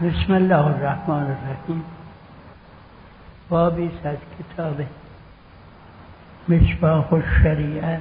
بسم 0.00 0.32
الله 0.32 0.66
الرحمن 0.66 1.14
الرحیم. 1.22 1.84
بابی 3.48 3.90
از 4.04 4.16
کتاب 4.38 4.80
مصباح 6.48 7.12
الشریعه 7.12 8.00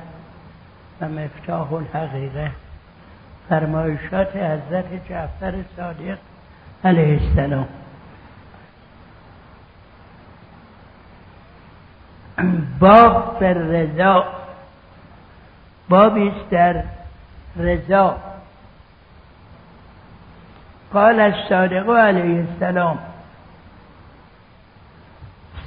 و 1.01 1.09
مفتاح 1.09 1.73
الحقیقه. 1.73 2.51
فرمایشات 3.49 4.35
حضرت 4.35 5.09
جعفر 5.09 5.53
صادق 5.77 6.17
علیه 6.83 7.21
السلام. 7.21 7.67
باب 12.79 13.39
بر 13.39 13.53
رضا 13.53 14.25
بابی 15.89 16.31
در 16.51 16.83
رضا. 17.55 18.17
قال 20.93 21.19
الصادق 21.19 21.89
علیه 21.89 22.45
السلام 22.45 22.97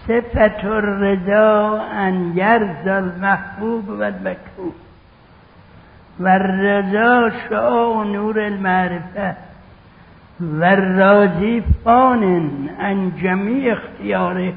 صفت 0.08 0.64
الرضا 0.64 1.80
ان 1.92 2.32
یرضى 2.36 2.90
المحبوب 2.90 3.88
و 3.88 4.02
المکروه 4.02 4.74
و 6.20 6.28
الرضا 6.28 7.30
شعاع 7.48 8.04
نور 8.04 8.40
المعرفه 8.40 9.36
و 10.40 10.64
الراضی 10.64 11.62
فان 11.84 12.24
ان 12.80 13.12
جمیع 13.22 13.72
اختیاره 13.72 14.54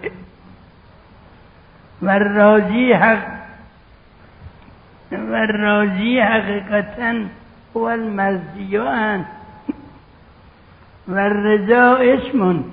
و 2.01 2.09
الراضی 2.09 2.93
حق 2.93 3.27
و 5.11 5.33
الراضی 5.33 6.19
حقیقتا 6.19 7.13
هو 7.75 7.83
المرضی 7.83 8.77
و 11.07 11.13
الرضا 11.13 11.95
اسم 11.95 12.63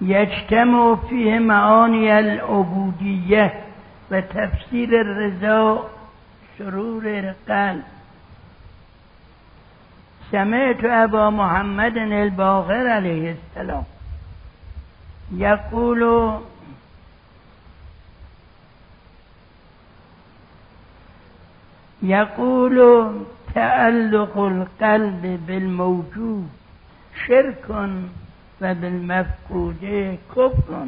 یجتمع 0.00 0.96
فیه 1.08 1.38
معانی 1.38 2.10
العبودیه 2.10 3.52
و 4.10 4.20
تفسیر 4.20 4.96
الرضا 4.96 5.86
سرور 6.58 7.34
قلب. 7.46 7.84
سمعت 10.32 10.84
ابا 10.84 11.30
محمد 11.30 11.98
الباقر 11.98 12.86
علیه 12.86 13.36
السلام 13.36 13.86
یقول 15.36 16.32
یقول 22.02 23.08
تعلق 23.54 24.38
القلب 24.38 25.46
بالموجود 25.46 26.48
شرك 27.26 27.70
و 28.60 28.74
بالمفقود 28.74 29.80
کفر. 30.36 30.86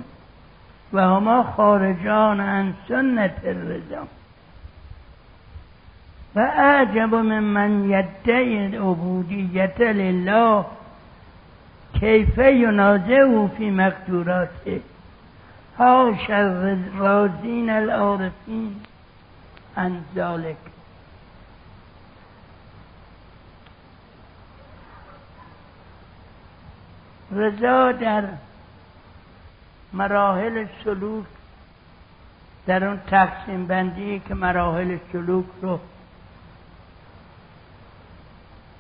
و 0.92 1.00
هما 1.00 1.42
خارجان 1.42 2.40
عن 2.40 2.74
سنت 2.88 3.34
الرضا. 3.44 4.06
و 6.36 6.38
اعجب 6.38 7.14
من 7.14 7.84
یدعی 7.84 8.58
العبودیت 8.64 9.80
لله 9.80 10.64
کیف 12.00 12.38
ینازعه 12.38 13.50
فی 13.56 13.70
مقدوراته. 13.70 14.80
هاش 15.78 16.30
الرازین 16.30 17.70
العارفین 17.70 18.76
عن 19.76 20.00
ذلك 20.16 20.75
رضا 27.32 27.92
در 27.92 28.24
مراحل 29.92 30.66
سلوک 30.84 31.24
در 32.66 32.84
اون 32.84 33.00
تقسیم 33.06 33.66
بندی 33.66 34.22
که 34.28 34.34
مراحل 34.34 34.98
سلوک 35.12 35.46
رو 35.62 35.80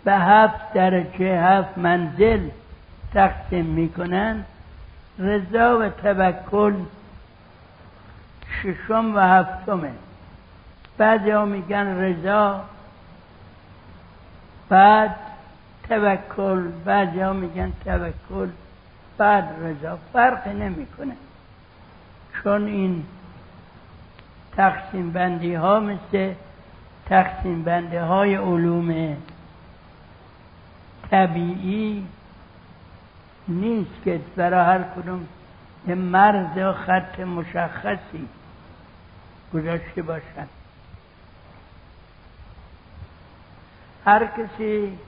به 0.04 0.12
هفت 0.12 0.72
درجه 0.72 1.40
هفت 1.40 1.78
منزل 1.78 2.48
تقسیم 3.14 3.64
می‌کنن. 3.64 4.44
رضا 5.18 5.78
و 5.78 5.88
توکل 5.88 6.74
ششم 8.62 9.14
و 9.14 9.18
هفتمه. 9.18 9.92
بعد 10.98 11.28
ها 11.28 11.44
میگن 11.44 11.86
رضا 11.86 12.64
بعد 14.68 15.14
توکل 15.88 16.68
بعضی 16.84 17.20
ها 17.20 17.32
میگن 17.32 17.72
توکل 17.84 18.48
بعد 19.18 19.44
رضا. 19.62 19.98
فرق 20.12 20.48
نمی‌کنه. 20.48 21.16
چون 22.42 22.66
این 22.66 23.04
تقسیم 24.56 25.10
بندی 25.10 25.54
ها 25.54 25.80
مثل 25.80 26.34
تقسیم 27.06 27.62
بندی 27.62 27.96
های 27.96 28.34
علوم 28.34 29.16
طبیعی 31.10 32.06
نیست 33.48 34.02
که 34.04 34.20
برای 34.36 34.78
هر 34.78 34.82
کدوم 34.82 35.26
یه 35.88 35.94
مرز 35.94 36.58
و 36.58 36.72
خط 36.72 37.20
مشخصی 37.20 38.28
گذاشته 39.54 40.02
باشند 40.02 40.48
هر 44.04 44.26
کسی 44.26 44.98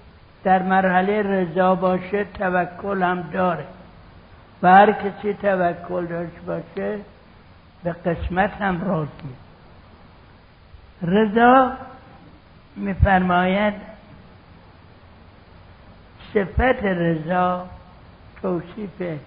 در 0.45 0.63
مرحله 0.63 1.23
رضا 1.23 1.75
باشه 1.75 2.25
توکل 2.25 3.03
هم 3.03 3.23
داره. 3.33 3.65
و 4.63 4.69
هر 4.69 4.93
کسی 4.93 5.35
توکل 5.35 6.07
داشته 6.07 6.41
باشه 6.47 6.99
به 7.85 7.93
قسمت 7.93 8.53
هم 8.53 8.89
راضیه. 8.89 9.39
رضا 11.03 11.73
میفرماید 12.77 13.75
صفت 16.35 16.85
رضا 16.85 17.67
توصیف 18.43 19.21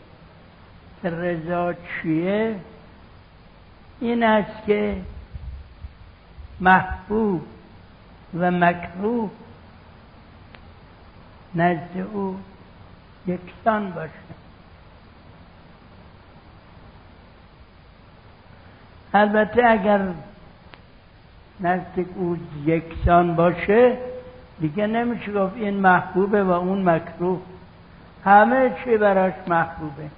رضا 1.03 1.73
چیه؟ 1.73 2.55
این 3.99 4.23
است 4.23 4.65
که 4.65 4.97
محبوب 6.59 7.41
و 8.39 8.51
مکروه 8.51 9.29
نزد 11.55 12.07
او 12.13 12.37
یکسان 13.27 13.91
باشه. 13.91 14.11
البته 19.13 19.61
اگر 19.65 20.01
نزد 21.59 22.05
او 22.15 22.37
یکسان 22.65 23.35
باشه 23.35 23.97
دیگه 24.59 24.87
نمیشه 24.87 25.31
گفت 25.33 25.55
این 25.55 25.73
محبوبه 25.73 26.43
و 26.43 26.51
اون 26.51 26.89
مکروه. 26.89 27.41
همه 28.25 28.75
چی 28.83 28.97
براش 28.97 29.33
محبوبه. 29.47 30.09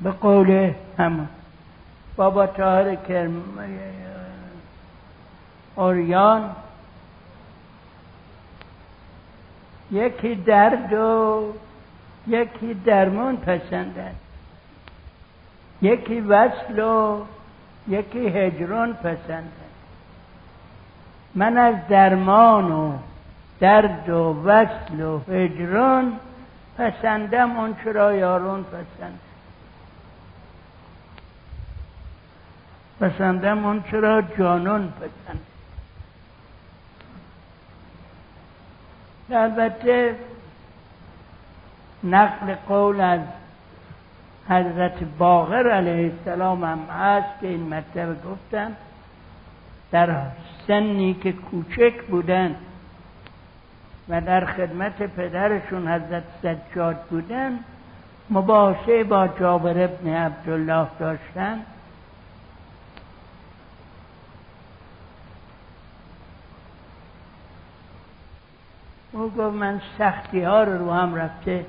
به 0.00 0.10
قول 0.10 0.72
همون. 0.98 1.28
بابا 2.16 2.46
تاهر 2.46 2.94
کرم 2.94 3.42
اوریان 5.76 6.50
یکی 9.92 10.34
درد 10.34 10.92
و 10.92 11.52
یکی 12.26 12.74
درمان 12.74 13.36
پسندن 13.36 14.14
یکی 15.82 16.20
وصل 16.20 16.78
و 16.78 17.24
یکی 17.88 18.26
هجران 18.28 18.94
پسندن 18.94 19.52
من 21.34 21.58
از 21.58 21.74
درمان 21.88 22.72
و 22.72 22.98
درد 23.60 24.08
و 24.08 24.42
وصل 24.44 25.00
و 25.00 25.18
هجران 25.18 26.12
پسندم 26.78 27.56
اون 27.56 27.76
چرا 27.84 28.16
یارون 28.16 28.64
پسند 28.64 29.18
پسندم 33.00 33.66
اون 33.66 33.84
چرا 33.90 34.22
جانون 34.22 34.88
پسند 34.88 35.51
البته 39.32 40.14
نقل 42.04 42.54
قول 42.68 43.00
از 43.00 43.20
حضرت 44.48 45.04
باغر 45.18 45.70
علیه 45.70 46.12
السلام 46.12 46.64
هم 46.64 46.78
هست 46.78 47.40
که 47.40 47.48
این 47.48 47.74
مطلب 47.74 48.24
گفتن. 48.24 48.76
در 49.92 50.16
سنی 50.66 51.14
که 51.14 51.32
کوچک 51.32 52.02
بودن 52.02 52.54
و 54.08 54.20
در 54.20 54.44
خدمت 54.44 55.02
پدرشون 55.02 55.88
حضرت 55.88 56.22
سجاد 56.42 56.96
بودن 57.10 57.58
مباحثه 58.30 59.04
با 59.04 59.28
جابر 59.28 59.84
ابن 59.84 60.08
عبدالله 60.14 60.86
داشتن. 60.98 61.58
او 69.12 69.30
گفت 69.30 69.54
من 69.54 69.80
سختی 69.98 70.42
ها 70.42 70.64
رو 70.64 70.78
رو 70.78 70.92
هم 70.92 71.14
رفته 71.14 71.66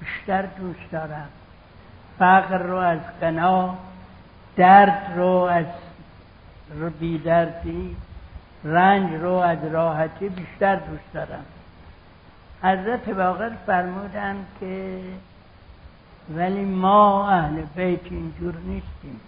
بیشتر 0.00 0.42
دوست 0.42 0.90
دارم. 0.92 1.28
فقر 2.18 2.58
رو 2.58 2.76
از 2.76 2.98
قنا 3.20 3.74
درد 4.56 5.12
رو 5.16 5.28
از 5.28 5.66
بیدردی 7.00 7.96
رنج 8.64 9.12
رو 9.12 9.32
از 9.32 9.58
راحتی 9.64 10.28
بیشتر 10.28 10.76
دوست 10.76 11.12
دارم. 11.14 11.44
حضرت 12.62 13.08
باقر 13.08 13.50
فرمودن 13.66 14.36
که 14.60 15.00
ولی 16.34 16.64
ما 16.64 17.30
اهل 17.30 17.62
بیت 17.76 18.12
اینجور 18.12 18.54
نیستیم. 18.54 19.20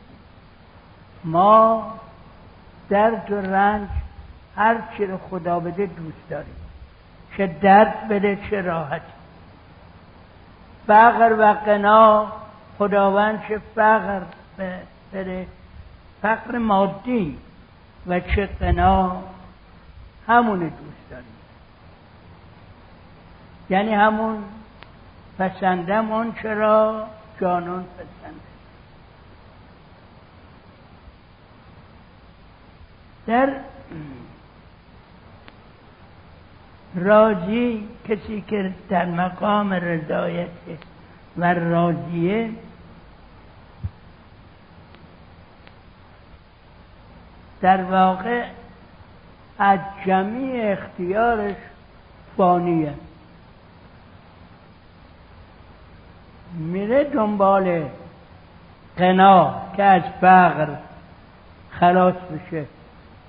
ما 1.24 1.92
درد 2.88 3.32
و 3.32 3.40
رنج 3.40 3.88
هر 4.56 4.76
چی 4.96 5.06
رو 5.06 5.18
خدا 5.30 5.60
بده 5.60 5.86
دوست 5.86 6.28
داریم. 6.30 6.67
چه 7.38 7.46
درد 7.46 8.08
بده 8.08 8.38
چه 8.50 8.60
راحت 8.60 9.02
فقر 10.86 11.36
و 11.38 11.52
قنا 11.52 12.32
خداوند 12.78 13.42
چه 13.48 13.60
فقر 13.74 14.20
بده؟ 15.12 15.46
فقر 16.22 16.58
مادی 16.58 17.38
و 18.06 18.20
چه 18.20 18.46
قنا 18.46 19.22
همون 20.26 20.58
دوست 20.58 21.10
داریم 21.10 21.26
یعنی 23.70 23.94
همون 23.94 24.44
پسندم 25.38 26.12
اون 26.12 26.34
چرا 26.42 27.06
جانان 27.40 27.84
پسنده 27.84 28.40
در 33.26 33.60
راجی 37.00 37.88
کسی 38.08 38.44
که 38.48 38.72
در 38.88 39.04
مقام 39.04 39.72
رضایت 39.72 40.48
و 41.36 41.54
راضیه 41.54 42.50
در 47.60 47.82
واقع 47.82 48.44
از 49.58 49.78
جمعی 50.06 50.60
اختیارش 50.60 51.56
فانیه. 52.36 52.94
میره 56.54 57.04
دنبال 57.04 57.84
قنا 58.96 59.62
که 59.76 59.82
از 59.82 60.02
فقر 60.20 60.68
خلاص 61.70 62.14
بشه. 62.14 62.64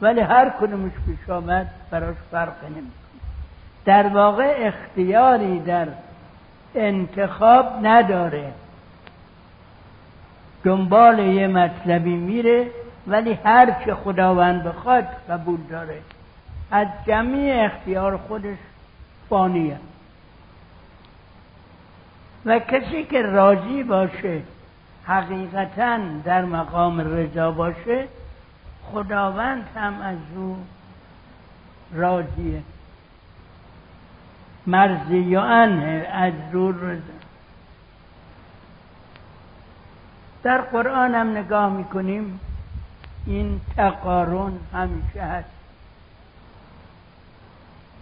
ولی 0.02 0.22
هر 0.22 0.50
کدومش 0.50 0.92
پیش 1.06 1.30
آمد 1.30 1.68
براش 1.92 2.16
فرق 2.32 2.64
نمی‌کنه. 2.64 3.09
در 3.86 4.08
واقع 4.08 4.56
اختیاری 4.58 5.60
در 5.60 5.88
انتخاب 6.76 7.66
نداره. 7.82 8.52
دنبال 10.64 11.20
یه 11.20 11.48
مطلبی 11.48 12.16
میره 12.16 12.68
ولی 13.08 13.34
هر 13.34 13.86
چه 13.86 13.96
خداوند 13.96 14.64
بخواد 14.64 15.08
قبول 15.30 15.60
داره. 15.70 16.02
از 16.72 16.88
جمعی 17.08 17.52
اختیار 17.52 18.18
خودش 18.18 18.58
فانیه. 19.30 19.78
و 22.46 22.60
کسی 22.60 23.04
که 23.04 23.22
راضی 23.22 23.84
باشه 23.84 24.42
حقیقتا 25.06 26.00
در 26.24 26.46
مقام 26.46 27.00
رضا 27.00 27.52
باشه 27.52 28.08
خداوند 28.92 29.68
هم 29.76 30.02
از 30.02 30.18
او 30.36 30.58
راضیه. 31.94 32.62
مرزی 34.70 35.36
و 35.36 35.40
انه 35.40 36.08
از 36.12 36.34
رضا 36.54 37.20
در 40.44 40.62
قرآن 40.62 41.16
هم 41.16 41.38
نگاه 41.38 41.70
می‌کنیم 41.74 42.40
این 43.26 43.62
تقارن 43.78 44.52
همیشه 44.74 45.22
هست. 45.22 45.50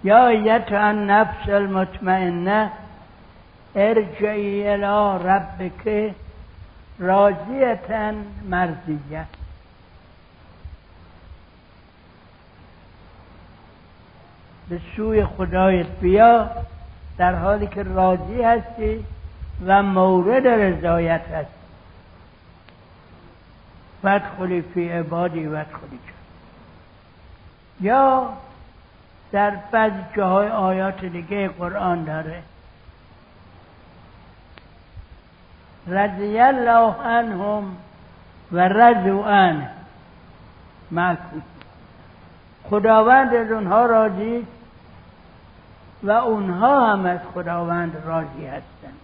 یا 0.04 0.28
ایت 0.28 0.72
نفس 0.72 1.50
المطمئنه 1.50 2.72
ارجعی 3.76 4.68
الى 4.68 5.24
ربک 5.28 6.14
راضیتا 7.00 8.12
مرضیه. 8.50 9.26
به 14.70 14.80
سوی 14.96 15.26
خدایت 15.26 15.88
بیا 15.88 16.50
در 17.18 17.36
حالی 17.36 17.68
که 17.68 17.84
راضی 17.84 18.42
هستی 18.42 19.06
و 19.66 19.84
مورد 19.84 20.48
رضایت 20.48 21.22
هستی. 21.22 21.58
خلی 24.38 24.62
فی 24.62 24.90
عبادی 24.90 25.48
خلی 25.48 26.00
یا 27.82 28.30
در 29.32 29.54
بعض 29.72 29.92
جاهای 30.16 30.48
آیات 30.48 31.06
دیگه 31.06 31.48
قرآن 31.48 32.04
داره. 32.04 32.44
رضی 35.88 36.40
الله 36.40 36.96
عنهم 37.04 37.78
و 38.52 38.68
رضو 38.68 39.22
عنه. 39.22 39.70
خداوند 42.70 43.34
از 43.34 43.52
اونها 43.52 43.86
راضی 43.86 44.48
و 46.04 46.12
اونها 46.12 46.94
هم 46.94 47.06
از 47.06 47.20
خداوند 47.34 48.04
راضی 48.06 48.46
هستند. 48.46 49.00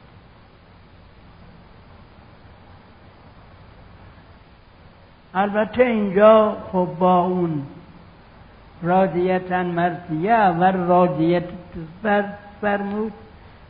البته 5.33 5.83
اینجا 5.83 6.57
خب 6.71 6.87
با 6.99 7.19
اون 7.19 7.63
راضیتا 8.81 9.63
مرضیه 9.63 10.37
و 10.37 10.63
راضیت 10.63 11.43
فرمود 12.61 13.13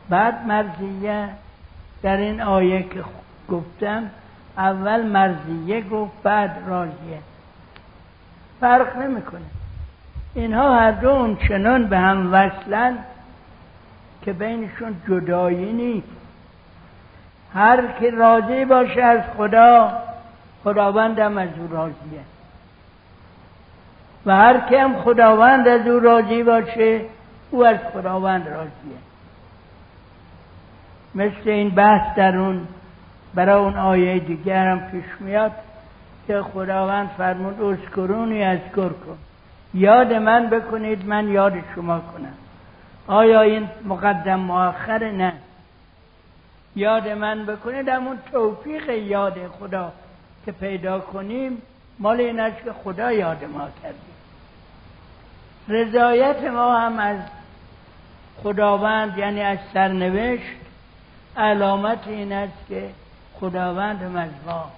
بعد 0.08 0.46
مرضیه. 0.46 1.28
در 2.02 2.16
این 2.16 2.42
آیه 2.42 2.82
که 2.82 3.04
گفتم 3.50 4.10
اول 4.58 5.06
مرضیه 5.06 5.80
گفت 5.88 6.12
بعد 6.22 6.56
راضیه. 6.66 7.18
فرق 8.60 8.96
نمی‌کنه. 8.96 9.40
اینها 10.34 10.74
هر 10.74 10.90
دو 10.90 11.36
چنان 11.48 11.86
به 11.86 11.98
هم 11.98 12.34
وصلن. 12.34 12.98
که 14.24 14.32
بینشون 14.32 14.96
جدایی 15.08 15.72
نیست. 15.72 16.08
هر 17.54 17.86
که 18.00 18.10
راضی 18.10 18.64
باشه 18.64 19.02
از 19.02 19.20
خدا 19.36 19.92
خداوندم 20.64 21.38
از 21.38 21.48
او 21.58 21.68
راضیه. 21.76 22.20
و 24.26 24.36
هر 24.36 24.60
که 24.60 24.82
هم 24.82 25.02
خداوند 25.02 25.68
از 25.68 25.86
او 25.86 26.00
راضی 26.00 26.42
باشه 26.42 27.00
او 27.50 27.66
از 27.66 27.78
خداوند 27.92 28.48
راضیه. 28.48 28.98
مثل 31.14 31.50
این 31.50 31.70
بحث 31.70 32.16
در 32.16 32.36
اون 32.36 32.68
برای 33.34 33.62
اون 33.62 33.76
آیه 33.76 34.18
دیگر 34.18 34.68
هم 34.68 34.80
پیش 34.80 35.04
میاد 35.20 35.52
که 36.26 36.42
خداوند 36.42 37.10
فرمود 37.18 37.62
اسکرونی 37.62 38.44
از 38.44 38.58
کن 38.76 39.18
یاد 39.74 40.12
من 40.12 40.50
بکنید 40.50 41.06
من 41.06 41.28
یاد 41.28 41.52
شما 41.74 42.00
کنم. 42.00 42.43
آیا 43.06 43.40
این 43.40 43.68
مقدم 43.84 44.40
مؤخر 44.40 45.10
نه؟ 45.10 45.32
یاد 46.76 47.08
من 47.08 47.46
بکنید 47.46 47.88
همون 47.88 48.18
توفیق 48.32 48.88
یاد 48.88 49.48
خدا 49.48 49.92
که 50.46 50.52
پیدا 50.52 51.00
کنیم 51.00 51.62
مال 51.98 52.20
این 52.20 52.40
است 52.40 52.64
که 52.64 52.72
خدا 52.72 53.12
یاد 53.12 53.44
ما 53.44 53.68
کردیم. 53.82 54.14
رضایت 55.68 56.44
ما 56.44 56.78
هم 56.78 56.98
از 56.98 57.16
خداوند 58.42 59.18
یعنی 59.18 59.40
از 59.40 59.58
سرنوشت 59.74 60.56
علامت 61.36 62.08
این 62.08 62.32
است 62.32 62.66
که 62.68 62.90
خداوند 63.40 64.02
هم 64.02 64.16
از 64.16 64.30
ما 64.46 64.70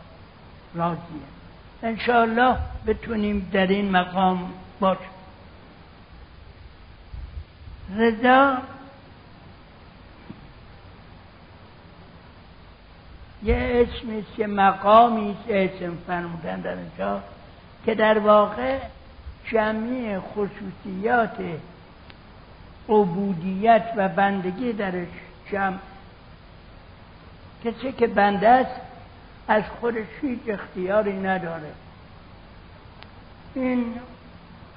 راضیه. 0.74 1.26
انشاءالله 1.82 2.56
بتونیم 2.86 3.50
در 3.52 3.66
این 3.66 3.90
مقام 3.90 4.52
باشیم 4.80 5.15
رضا 7.94 8.58
یه 13.42 13.86
اسمی 13.88 14.24
که 14.36 14.46
مقامی 14.46 15.36
اسم 15.48 15.98
فرمودن 16.06 16.60
در 16.60 16.76
اینجا 16.76 17.22
که 17.84 17.94
در 17.94 18.18
واقع 18.18 18.78
جمعی 19.44 20.18
خصوصیات 20.18 21.36
عبودیت 22.88 23.92
و 23.96 24.08
بندگی 24.08 24.72
درش 24.72 25.08
جمع. 25.52 25.78
کسی 27.64 27.92
که 27.92 28.06
بنده 28.06 28.48
است 28.48 28.80
از 29.48 29.62
خودش 29.80 30.06
هیچ 30.22 30.40
اختیاری 30.48 31.12
نداره. 31.12 31.72
این 33.54 33.94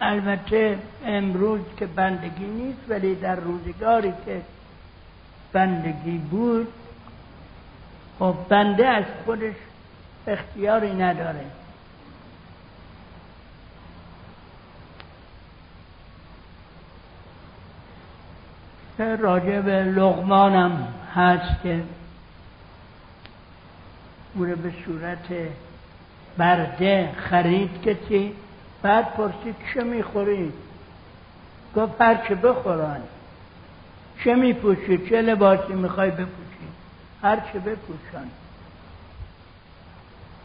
البته 0.02 0.78
امروز 1.06 1.62
که 1.78 1.86
بندگی 1.86 2.46
نیست 2.46 2.80
ولی 2.90 3.16
در 3.16 3.36
روزگاری 3.36 4.14
که 4.26 4.42
بندگی 5.54 6.18
بود 6.18 6.68
خب 8.20 8.36
بنده 8.50 8.88
از 8.88 9.06
خودش 9.26 9.56
اختیاری 10.28 10.94
نداره. 10.94 11.46
راجع 19.20 19.62
به 19.62 19.84
لغمانم 19.84 20.94
هست 21.16 21.62
که 21.64 21.84
او 24.36 24.46
به 24.46 24.74
صورت 24.86 25.28
برده 26.38 27.10
خرید 27.18 27.82
کسی. 27.82 28.34
بعد 28.82 29.14
پرسید 29.14 29.56
چه 29.74 29.84
می‌خوری؟ 29.84 30.54
گفت 31.76 32.02
هر 32.02 32.28
چه 32.28 32.36
بخورن 32.36 33.02
چه 34.24 34.36
میپوشی؟ 34.36 35.10
چه 35.10 35.22
لباسی 35.22 35.74
می‌خوای 35.74 36.12
بپوشی؟ 36.12 36.68
هر 37.24 37.36
چه 37.36 37.60
بپوشن 37.60 38.30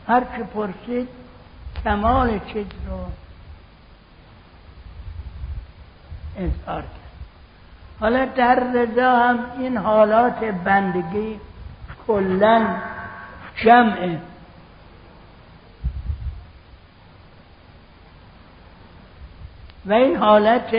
هر 0.09 0.21
چه 0.21 0.43
پرسید 0.55 1.09
کمال 1.85 2.41
چیز 2.53 2.67
رو 2.89 2.99
اظهار 6.37 6.83
کرد. 6.83 6.91
حالا 8.01 8.25
در 8.25 8.73
رضا 8.75 9.17
هم 9.17 9.39
این 9.59 9.77
حالات 9.77 10.45
بندگی 10.45 11.41
کلا 12.07 12.77
جمعه. 13.57 14.21
و 19.87 19.93
این 19.93 20.17
حالت 20.17 20.75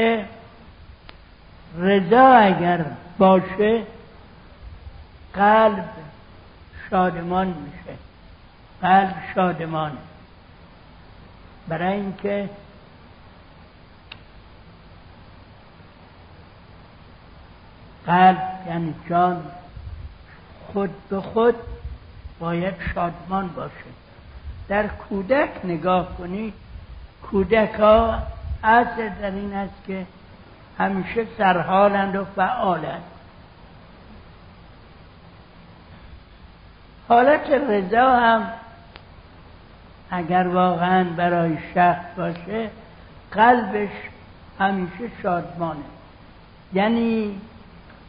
رضا 1.78 2.28
اگر 2.28 2.86
باشه 3.18 3.84
قلب 5.34 5.90
شادمان 6.90 7.48
میشه. 7.48 7.98
قلب 8.82 9.16
شادمانه. 9.36 9.98
برای 11.68 11.94
اینکه 11.94 12.50
قلب 18.06 18.38
یعنی 18.68 18.96
جان 19.10 19.44
خود 20.74 21.10
به 21.10 21.22
خود 21.22 21.56
باید 22.40 22.74
شادمان 22.94 23.48
باشه. 23.48 23.72
در 24.68 24.88
کودک 24.88 25.50
نگاه 25.64 26.18
کنید 26.18 26.54
کودک 27.24 27.74
ها 27.74 28.35
اصل 28.66 29.10
در 29.22 29.32
این 29.32 29.54
است 29.54 29.84
که 29.88 30.06
همیشه 30.78 31.26
سرحالند 31.38 32.16
و 32.16 32.26
فعالند. 32.26 33.04
حالت 37.08 37.50
رضا 37.70 38.12
هم 38.12 38.44
اگر 40.12 40.48
واقعا 40.48 41.04
برای 41.04 41.58
شخص 41.76 42.06
باشه 42.18 42.70
قلبش 43.32 43.90
همیشه 44.60 45.12
شادمانه. 45.24 45.80
یعنی 46.74 47.42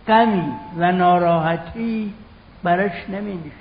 غمی 0.08 0.52
و 0.76 0.92
ناراحتی 0.92 2.14
برش 2.62 3.08
نمی 3.08 3.52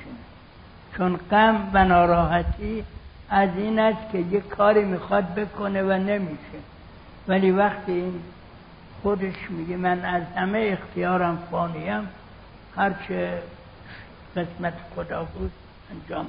چون 0.97 1.19
غم 1.31 1.69
و 1.73 1.85
ناراحتی 1.85 2.83
از 3.29 3.49
این 3.57 3.79
است 3.79 4.11
که 4.11 4.17
یک 4.17 4.49
کاری 4.49 4.85
می‌خواد 4.85 5.35
بکنه 5.35 5.83
و 5.83 5.91
نمیشه. 5.91 6.74
ولی 7.27 7.51
وقتی 7.51 7.91
این 7.91 8.21
خودش 9.01 9.49
میگه 9.49 9.77
من 9.77 10.05
از 10.05 10.23
همه 10.35 10.77
اختیارم 10.79 11.37
فانیم 11.51 12.07
هرچه 12.75 13.41
قسمت 14.35 14.73
خدا 14.95 15.23
بود 15.23 15.51
انجام 15.91 16.27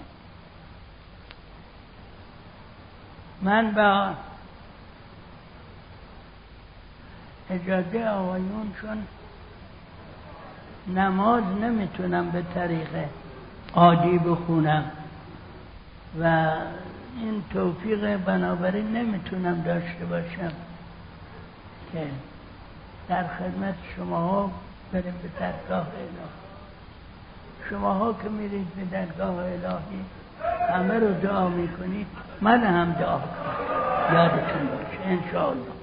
من 3.43 3.73
با 3.73 4.15
اجازه 7.51 8.09
آقایون 8.09 8.73
چون 8.81 9.07
نماز 10.97 11.45
نمی‌تونم 11.45 12.31
به 12.31 12.43
طریق 12.55 12.89
عادی 13.75 14.19
بخونم 14.19 14.91
و 16.23 16.53
این 17.21 17.43
توفیق 17.53 18.17
بنابراین 18.17 18.93
نمی‌تونم 18.93 19.63
داشته 19.63 20.05
باشم. 20.05 20.53
که 21.93 22.07
در 23.09 23.23
خدمت 23.23 23.75
شما 23.97 24.19
ها 24.19 24.51
بریم 24.93 25.15
به 25.23 25.29
درگاه 25.41 25.87
الهی. 25.87 26.37
شما 27.71 27.93
ها 27.95 28.13
که 28.23 28.29
میرید 28.29 28.67
به 28.77 28.85
درگاه 28.85 29.37
الهی 29.37 30.05
همه 30.73 30.99
رو 30.99 31.13
دعا 31.21 31.49
می‌کنید. 31.49 32.07
من 32.41 32.65
هم 32.65 32.93
دعا 32.93 33.19
کنم 33.19 34.15
یادتون 34.15 34.67
باشه 34.67 35.01
انشاءالله. 35.05 35.76